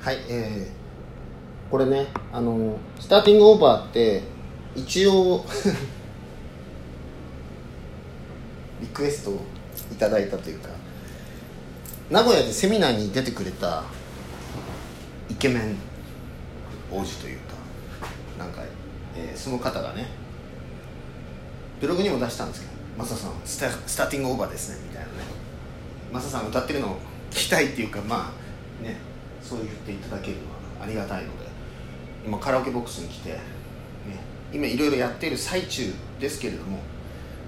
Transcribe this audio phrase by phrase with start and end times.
[0.00, 0.70] はいえー、
[1.70, 4.22] これねあのスターティングオーバーって
[4.74, 5.44] 一応
[8.80, 9.42] リクエストを
[9.92, 10.70] いただいたというか
[12.08, 13.84] 名古屋でセミナーに出てくれた
[15.28, 15.76] イケメン
[16.90, 17.56] 王子というか
[18.38, 18.62] なんか、
[19.14, 20.06] えー、その方がね
[21.78, 25.12] ブログにも出したんですけど「マサさんスタスターティングオーバーですね」みたいなね。
[26.10, 26.96] マサさん歌ってるのを
[27.30, 28.32] 聞きたいっていうかま
[28.80, 29.09] あね。
[29.50, 31.46] そう言っていただけるのはありがたいので
[32.24, 33.38] 今カラオケボックスに来て、ね、
[34.52, 36.78] 今いろいろやっている最中ですけれども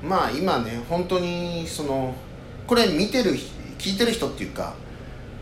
[0.02, 2.12] まあ今ね本当にその
[2.66, 3.36] これ見てる
[3.78, 4.74] 聞いてる人っていうか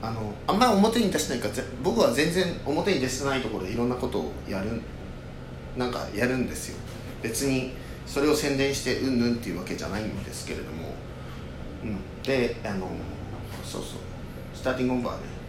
[0.02, 4.82] あのあんまり表に出してないから僕は全然表に出してないところでいろんなことをやる
[5.78, 6.78] なんかやるんですよ。
[7.22, 7.72] 別に
[8.06, 10.94] それを宣伝してうんぬんっていうわけじゃないんですけれども、
[11.84, 12.88] うん、であの
[13.64, 14.00] そうそう。
[14.54, 15.39] スターティングオンバーね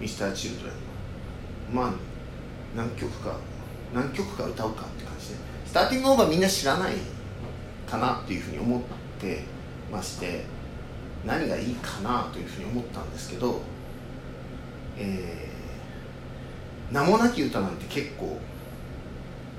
[0.00, 1.74] ミスターチルドレン。
[1.74, 1.92] のまあ
[2.76, 3.36] 何曲か
[3.94, 5.34] 何曲か歌うかって感じで。
[5.66, 6.94] スターティングオーバーみんな知らない
[7.86, 8.82] かなっていうふうに思っ
[9.20, 9.42] て
[9.92, 10.44] まして
[11.26, 13.60] 何がいいかなというふうに思ったんですけど
[14.96, 18.38] えー、名もなき歌なんて結構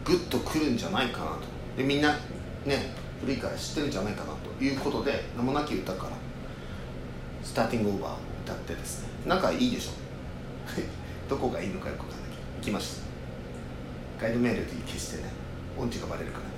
[0.04, 1.40] グッとくるんじゃないかなと。
[1.78, 2.14] でみんな
[2.66, 6.12] ね古いから知ってるんじゃないかなということで名もなき歌から
[7.44, 10.09] スターティングオーバーを歌ってですねなんかいいでしょ。
[11.30, 13.02] どこがいいのかよくわかんない行きまし
[14.20, 15.30] たガイドメールで消してね
[15.78, 16.50] 音痴がバレるからね。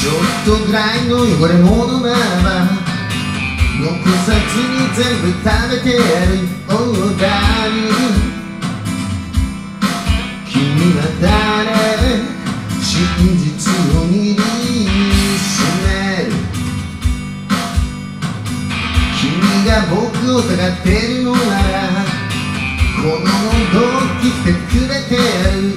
[0.00, 2.80] ちょっとぐらいの汚れ物ならば
[3.80, 3.88] 残
[4.26, 6.30] さずに全部食べてやる。
[6.68, 8.29] オーダーに。
[13.00, 15.88] 真実を握りしめ
[16.26, 16.32] る。
[19.18, 19.30] 君
[19.66, 19.96] が僕
[20.34, 21.80] を疑ってるのなら
[22.96, 25.20] この喉を切ってくれてや
[25.52, 25.69] る。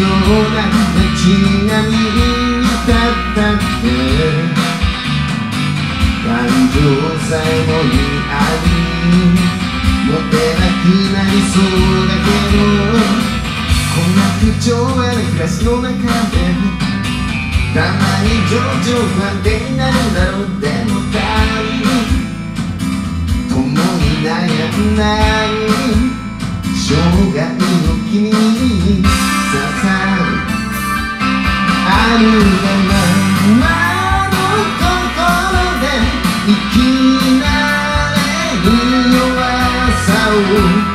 [0.00, 0.10] よう
[0.54, 0.66] な
[0.96, 2.18] 街並みに
[2.62, 2.94] 立っ
[3.34, 3.86] たって
[6.24, 6.28] 感
[6.72, 6.76] 情
[7.28, 7.94] さえもに
[8.28, 8.32] あ
[8.64, 8.66] り
[10.06, 11.62] 持てなくなりそう
[12.08, 12.58] だけど
[13.94, 16.02] こんな不調和な暮らしの中で
[17.74, 18.52] たまに情
[18.90, 21.12] 緒不安定になるんだろうでも二
[21.54, 21.94] 人
[23.48, 23.72] 共に
[24.22, 25.02] 悩んだ
[25.46, 25.54] り
[26.74, 26.94] 生
[27.32, 27.62] 涯の
[28.10, 29.43] 君に
[31.86, 32.24] ある
[32.88, 32.96] ま
[33.60, 33.64] ま
[34.30, 34.36] の
[34.80, 35.84] 心で
[36.46, 36.76] 生き
[37.40, 37.44] ら
[38.14, 38.18] れ
[38.62, 38.66] る
[39.16, 39.22] 弱
[40.06, 40.93] さを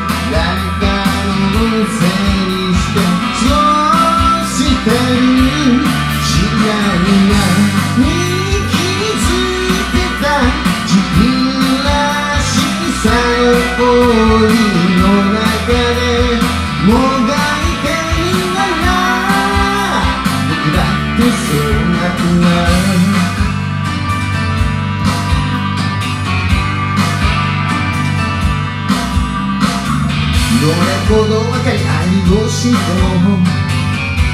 [32.59, 33.37] しても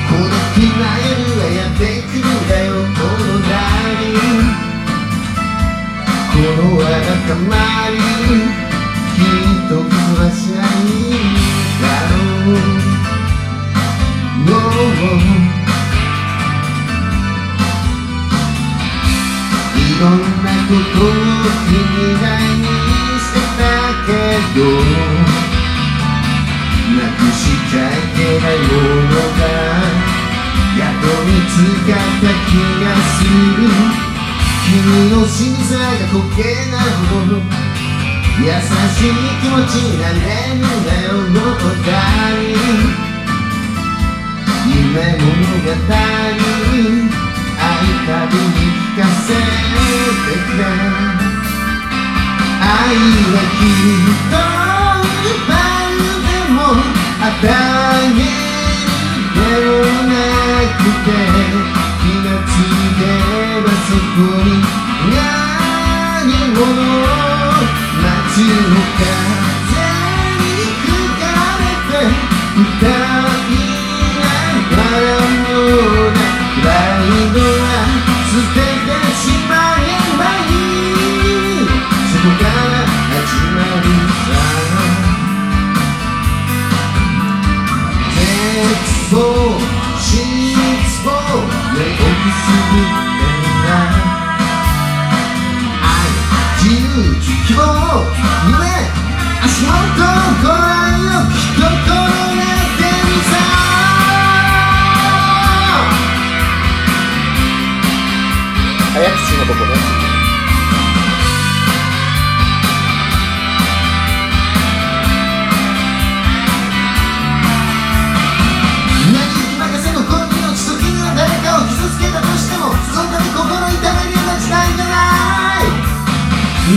[0.10, 0.34] 孤独
[0.82, 2.65] な夜はやってくるだよ。
[34.86, 35.82] 君の心臓が
[36.14, 37.42] 溶けないほど
[38.38, 40.16] 優しい気持ちになれ
[40.54, 41.90] るんだよのた
[42.38, 42.54] に
[44.70, 45.34] 夢物
[45.66, 46.78] 語会い
[48.06, 49.42] たびに聞かせて
[50.46, 50.62] くれ。
[52.62, 52.70] 愛
[53.34, 54.34] はきっと
[57.26, 58.22] 与える
[59.34, 60.14] でもな
[60.78, 61.10] くて
[62.02, 62.54] 気がつ
[63.00, 63.02] け
[63.62, 64.35] ばそこ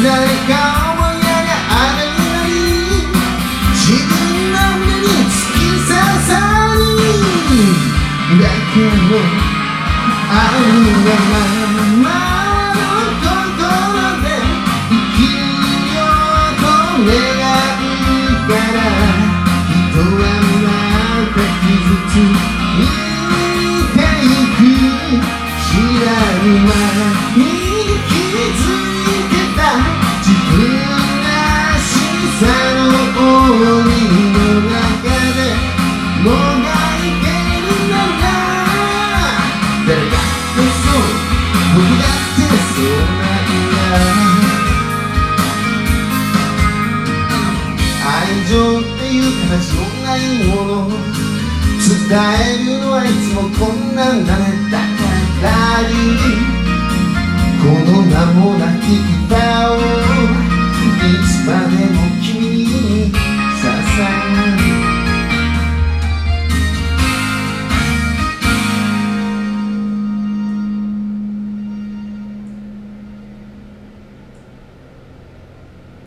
[0.01, 2.55] 誰か思いやりあるより
[3.75, 4.11] 自分
[4.53, 5.91] の目に突き刺
[6.23, 6.39] さ
[6.73, 6.87] る
[8.39, 9.19] だけど
[10.31, 10.71] ある
[11.05, 11.35] がま
[12.05, 12.07] ま
[12.75, 12.81] の
[13.23, 13.75] 心
[14.23, 14.27] で
[14.89, 15.21] 生き
[15.97, 16.67] ようと
[17.03, 17.19] 願
[17.99, 18.79] うから
[19.67, 20.23] 人は
[20.53, 20.67] ま
[21.35, 22.58] た傷つく。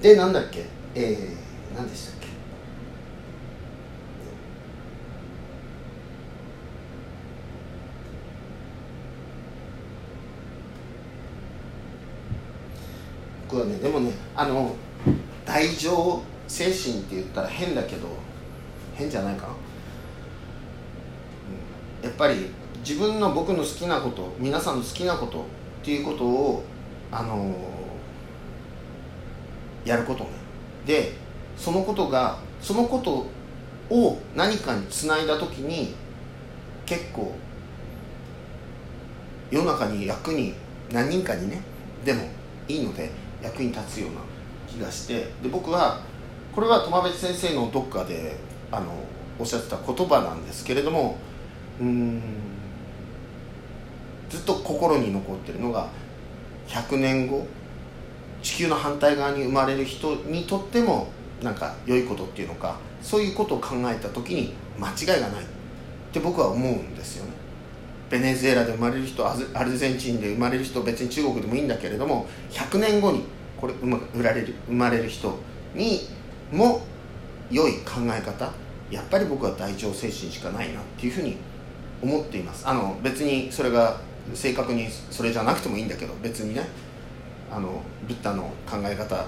[0.01, 0.65] でなんだっけ？
[0.95, 2.27] えー、何でしたっけ？
[13.47, 14.75] 僕はねでもねあの
[15.45, 18.07] 大乗精神って言ったら変だけど
[18.95, 19.53] 変じゃないかな、
[21.99, 22.47] うん、やっぱり
[22.79, 25.43] 自分の僕の好きなこと皆さんの好きなことっ
[25.83, 26.63] ていうことを
[27.11, 27.53] あの
[29.85, 30.29] やることね。
[30.85, 31.13] で
[31.57, 33.27] そのことがそのこと
[33.93, 35.93] を何かにつないだ時に
[36.85, 37.35] 結構
[39.49, 40.53] 世の中に役に
[40.91, 41.61] 何人かにね
[42.05, 42.23] でも
[42.67, 43.11] いいので
[43.41, 44.21] 役に立つような
[44.67, 46.01] 気がしてで僕は
[46.53, 48.37] これは苫別先生のどっかで
[48.71, 48.91] あの
[49.39, 51.17] おっしゃってた言葉なんですけれども
[51.79, 52.21] うん
[54.29, 55.89] ずっと心に残ってるのが
[56.67, 57.45] 100年後
[58.41, 61.07] 地球の反対側に生まれる人にとっても
[61.41, 65.43] なんか良いことっていうのかそういうことを考えた時に間違いがない。
[66.11, 67.31] って僕は思うんですよね。
[68.09, 73.23] ベネズエラで生まれる人アルゼンチンで生まれる人別に中国でもいいんだけれども100年後に
[73.59, 75.39] これ生ま売られる生まれる人
[75.73, 76.01] に
[76.51, 76.81] も
[77.49, 78.51] 良い考え方
[78.89, 81.37] やっぱり僕は大乗精神しかないなっていうふうに
[82.01, 82.67] 思っています。
[82.67, 84.01] あの別にそれが
[84.33, 86.67] 正確にそれじゃなくてもいいんだけど別にね。
[87.51, 89.25] あのブッダの考え方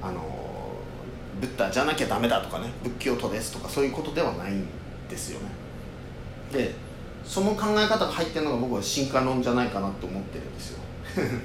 [0.00, 0.42] あの
[1.40, 4.66] ブッダじゃなきゃダメだとかね仏教徒ですとかそういうことではないん
[5.08, 5.46] ですよね。
[6.52, 6.74] で
[7.24, 10.80] その考え方が入ってるのが僕は進化論じゃないかなと思ってるんですよ。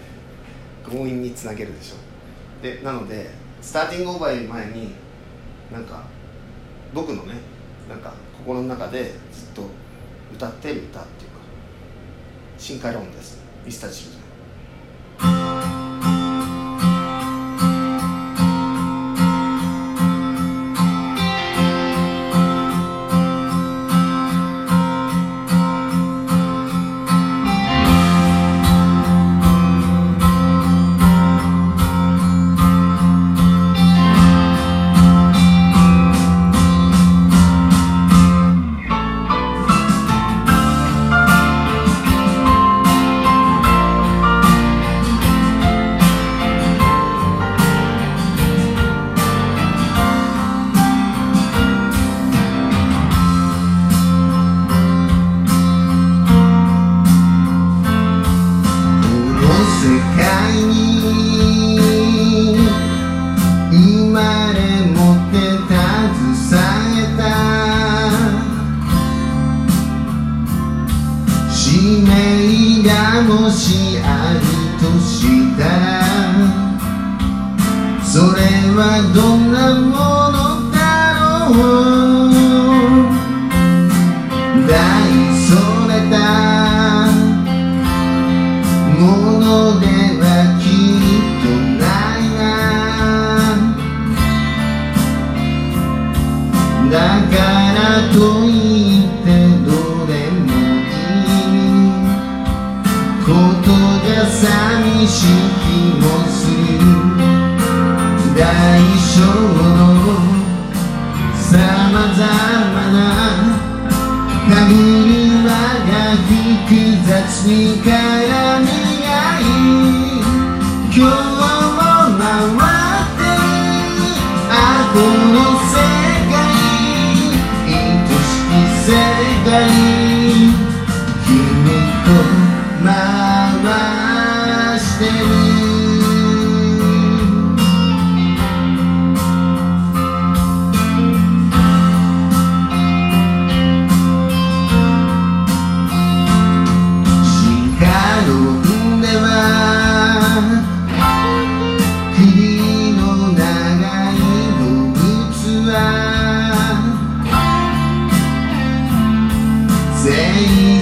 [0.89, 1.95] 強引につなげるでしょ。
[2.63, 3.29] でなので
[3.61, 4.93] スターティングオーバーより前に
[5.71, 6.03] なんか
[6.93, 7.35] 僕のね
[7.89, 9.13] なんか心の中でずっ
[9.53, 9.63] と
[10.33, 11.37] 歌ってる歌っていうか
[12.57, 13.39] 進化論です。
[13.65, 14.16] ミスターチル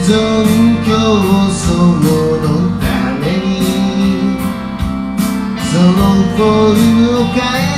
[0.06, 0.14] 存
[0.86, 0.92] 競
[1.50, 2.86] 争のた
[3.20, 4.38] めに
[5.58, 5.90] その
[6.36, 7.75] フォルムを変え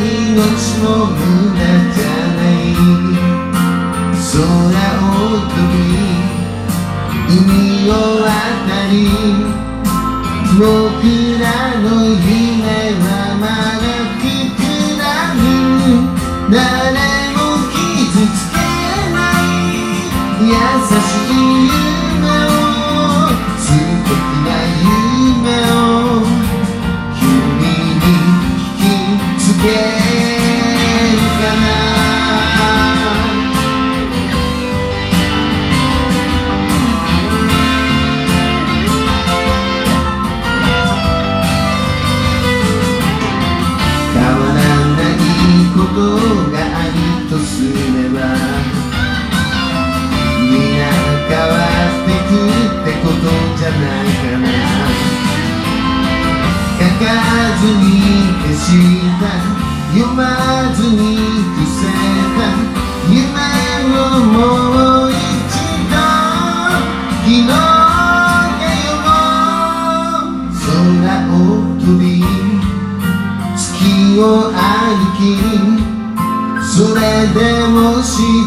[0.00, 1.39] 命の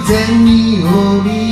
[0.02, 0.84] 前に
[1.24, 1.43] り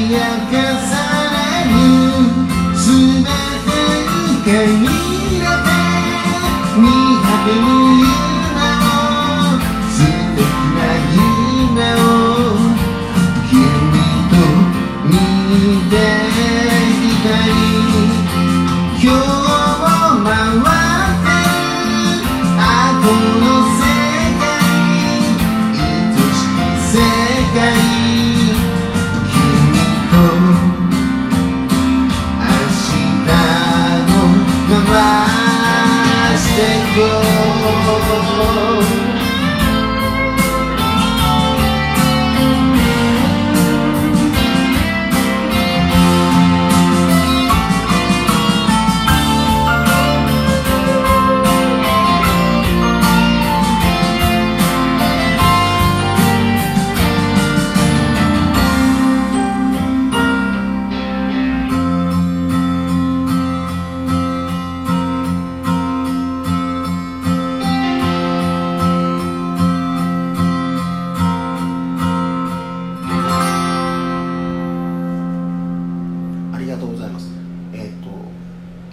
[36.98, 39.11] love.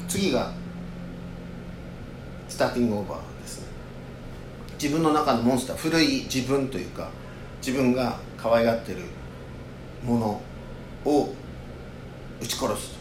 [0.09, 0.51] 次が
[2.49, 3.67] スターティングオーバーですね。
[4.81, 7.11] 自分の中のモンスター古い自分というか
[7.61, 9.03] 自分が可愛がってる
[10.03, 10.41] もの
[11.05, 11.35] を
[12.41, 12.93] 撃ち殺す、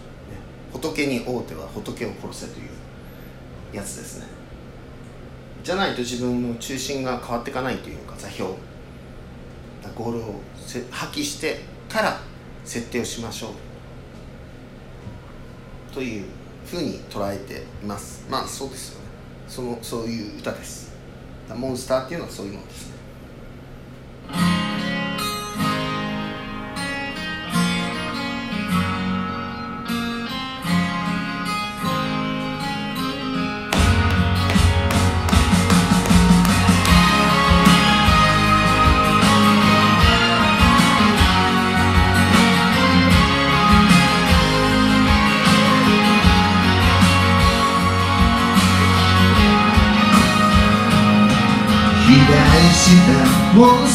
[0.73, 4.25] と、仏に王手は仏を殺せというやつですね。
[5.63, 8.51] じゃないと自分の中心が変わっていかないというか座標。
[9.95, 10.41] ゴールを
[10.91, 12.19] 破棄してから
[12.65, 13.51] 設定をしましょう。
[15.93, 16.25] という
[16.69, 18.25] ふうに捉えています。
[18.29, 19.05] まあそうですよね。
[19.47, 20.91] そのそういう歌です。
[21.55, 22.96] モンスターっていうのはそういうものですね。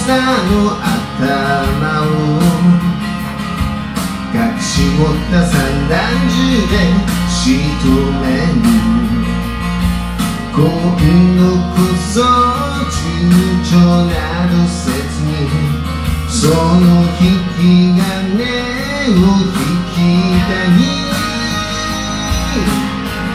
[0.03, 0.19] したモンスター
[0.51, 2.43] の頭を
[4.35, 5.55] 隠し持った散
[5.89, 5.95] 弾
[6.29, 6.35] 銃
[6.67, 6.75] で
[7.31, 7.41] 仕
[7.85, 7.89] 留
[8.21, 8.67] める
[10.53, 10.59] 今
[11.39, 11.41] 度
[11.73, 12.15] こそ
[12.91, 12.95] 躊
[13.63, 13.71] 躇
[14.07, 14.13] な
[14.51, 15.31] どせずに
[16.29, 16.91] その
[17.21, 17.63] 引き
[17.97, 18.43] 金
[19.11, 19.55] を引
[19.89, 19.97] き
[20.47, 20.75] たい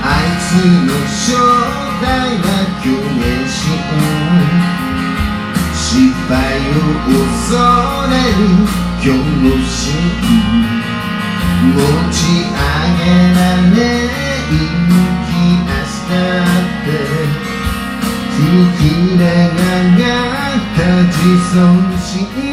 [0.03, 0.45] あいつ
[0.85, 1.25] の正
[2.01, 2.05] 体
[2.37, 2.45] は
[2.83, 3.55] 去年し
[5.97, 7.57] 失敗を恐
[8.11, 8.61] れる
[9.01, 9.97] 恐怖心
[11.73, 12.61] 持ち上
[12.99, 13.41] げら
[13.73, 13.81] れ
[14.47, 14.61] 生
[15.25, 15.33] き
[15.65, 17.47] 明日って。
[18.37, 18.45] 膨
[19.17, 19.59] れ上
[19.97, 20.05] が
[20.53, 21.17] った自
[21.51, 21.57] 尊
[21.97, 22.46] 心。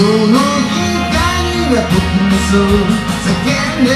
[0.00, 0.32] その光
[1.74, 3.36] が僕のそう叫
[3.82, 3.94] んでる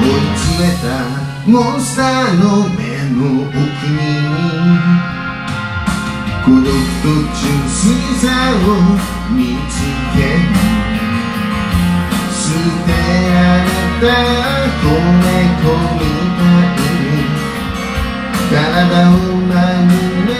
[0.00, 0.84] 追い詰めた
[1.46, 2.82] モンスターの目
[3.14, 4.02] の奥に
[6.44, 7.06] 孤独と
[7.38, 7.78] 純粋
[8.18, 8.68] さを
[9.32, 9.72] 見つ
[10.16, 10.18] け
[12.32, 12.48] 捨
[12.84, 12.90] て
[13.32, 13.59] られ
[14.00, 16.80] た子猫みたい。
[17.10, 17.28] に
[18.50, 18.54] 体
[19.08, 19.52] を守
[20.26, 20.32] れ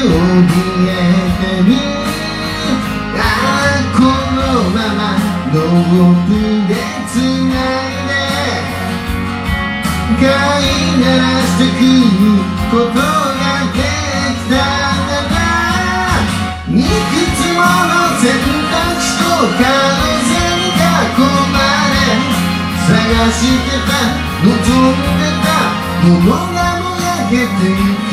[0.00, 0.92] 怯え
[1.40, 1.70] てみ。
[3.16, 4.40] ああこの
[4.70, 5.00] まま
[5.52, 6.30] ロープ
[6.68, 6.72] で
[7.12, 8.12] つないで。
[10.18, 11.80] 飼いならしてく
[12.70, 13.00] ことが
[13.74, 13.78] で
[14.34, 15.36] きたなら
[16.70, 19.22] いくつもの選択肢と
[19.62, 19.83] 可
[23.30, 23.92] してた
[24.44, 25.48] 望んでた
[26.04, 28.12] ものがもやけてゆく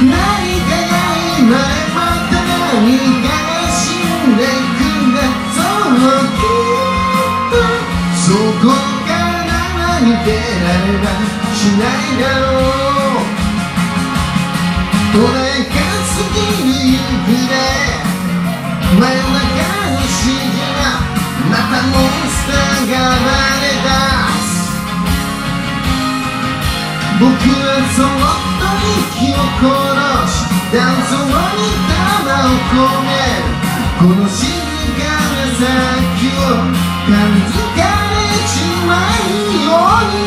[0.00, 1.00] 何かが
[1.36, 1.98] 生まれま
[2.30, 5.16] た何かが死んでいくんだ
[5.54, 5.96] そう
[6.36, 7.56] きっと
[8.20, 8.28] そ
[8.60, 8.64] こ
[9.06, 9.10] か
[9.44, 9.52] ら
[10.00, 11.06] 逃げられは
[11.54, 13.24] しないだろう
[15.12, 17.56] これが過ぎる夕暮れ
[19.00, 19.48] 真夜中
[19.90, 23.90] の指示がまたモンスターが生まれ出
[24.42, 24.54] す
[27.20, 28.08] 僕はそっ
[28.60, 28.64] と
[29.18, 29.68] 息を殺
[30.30, 30.36] し
[30.72, 33.54] 断層に玉を込める
[33.98, 34.42] この静
[34.98, 35.62] かな先
[36.34, 36.58] を
[37.06, 37.12] 感
[37.50, 38.16] づかれ
[38.46, 38.52] ち
[38.86, 40.18] まうように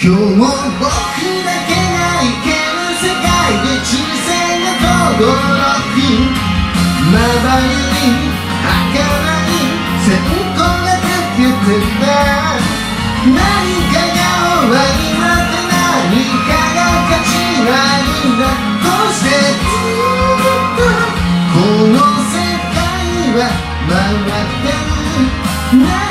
[0.00, 0.40] 今日も
[0.78, 0.88] 僕
[1.44, 3.26] だけが生ける世界
[3.62, 3.90] で銃
[4.26, 4.28] 声
[4.64, 4.82] が
[5.16, 5.22] 轟
[5.94, 6.06] く
[7.12, 7.87] まばゆい
[24.28, 26.07] nothing.